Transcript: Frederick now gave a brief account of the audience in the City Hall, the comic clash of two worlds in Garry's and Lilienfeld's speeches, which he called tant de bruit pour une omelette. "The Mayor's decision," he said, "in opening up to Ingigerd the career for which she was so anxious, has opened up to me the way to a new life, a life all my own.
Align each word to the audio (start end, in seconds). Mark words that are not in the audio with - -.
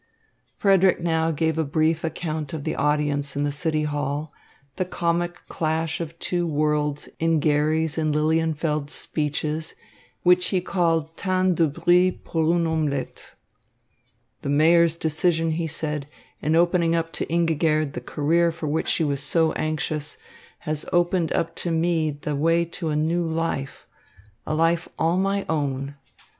Frederick 0.57 0.99
now 0.99 1.29
gave 1.29 1.59
a 1.59 1.63
brief 1.63 2.03
account 2.03 2.53
of 2.53 2.63
the 2.63 2.73
audience 2.75 3.35
in 3.35 3.43
the 3.43 3.51
City 3.51 3.83
Hall, 3.83 4.33
the 4.77 4.83
comic 4.83 5.43
clash 5.47 6.01
of 6.01 6.17
two 6.17 6.47
worlds 6.47 7.07
in 7.19 7.39
Garry's 7.39 7.99
and 7.99 8.11
Lilienfeld's 8.11 8.93
speeches, 8.93 9.75
which 10.23 10.47
he 10.47 10.59
called 10.59 11.15
tant 11.17 11.53
de 11.53 11.67
bruit 11.67 12.23
pour 12.23 12.51
une 12.55 12.65
omelette. 12.65 13.35
"The 14.41 14.49
Mayor's 14.49 14.97
decision," 14.97 15.51
he 15.51 15.67
said, 15.67 16.07
"in 16.41 16.55
opening 16.55 16.95
up 16.95 17.11
to 17.13 17.27
Ingigerd 17.31 17.93
the 17.93 18.01
career 18.01 18.51
for 18.51 18.65
which 18.65 18.87
she 18.87 19.03
was 19.03 19.21
so 19.21 19.51
anxious, 19.51 20.17
has 20.61 20.83
opened 20.91 21.31
up 21.33 21.55
to 21.57 21.69
me 21.69 22.09
the 22.09 22.35
way 22.35 22.65
to 22.65 22.89
a 22.89 22.95
new 22.95 23.23
life, 23.23 23.85
a 24.47 24.55
life 24.55 24.89
all 24.97 25.17
my 25.17 25.45
own. 25.47 25.93